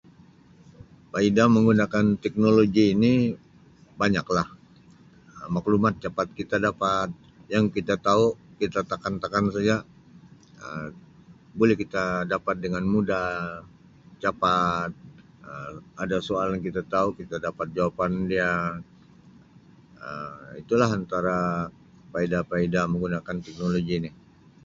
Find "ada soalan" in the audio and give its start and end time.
16.03-16.59